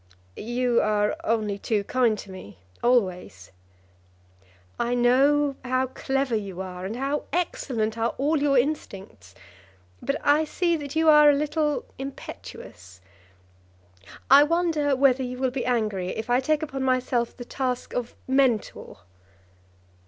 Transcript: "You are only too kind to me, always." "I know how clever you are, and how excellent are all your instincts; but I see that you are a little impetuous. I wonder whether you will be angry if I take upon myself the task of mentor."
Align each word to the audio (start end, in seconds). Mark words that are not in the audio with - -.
"You 0.35 0.81
are 0.81 1.15
only 1.23 1.59
too 1.59 1.83
kind 1.83 2.17
to 2.17 2.31
me, 2.31 2.57
always." 2.81 3.51
"I 4.79 4.95
know 4.95 5.57
how 5.63 5.85
clever 5.85 6.35
you 6.35 6.59
are, 6.59 6.85
and 6.87 6.95
how 6.95 7.25
excellent 7.31 7.99
are 7.99 8.15
all 8.17 8.41
your 8.41 8.57
instincts; 8.57 9.35
but 10.01 10.15
I 10.23 10.43
see 10.43 10.75
that 10.75 10.95
you 10.95 11.07
are 11.07 11.29
a 11.29 11.35
little 11.35 11.85
impetuous. 11.99 12.99
I 14.27 14.41
wonder 14.41 14.95
whether 14.95 15.21
you 15.21 15.37
will 15.37 15.51
be 15.51 15.67
angry 15.67 16.07
if 16.09 16.31
I 16.31 16.39
take 16.39 16.63
upon 16.63 16.81
myself 16.81 17.37
the 17.37 17.45
task 17.45 17.93
of 17.93 18.15
mentor." 18.27 19.01